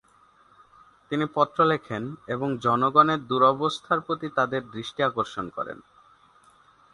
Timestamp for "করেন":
5.49-5.77